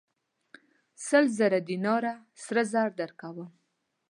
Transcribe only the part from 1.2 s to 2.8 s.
زره دیناره سره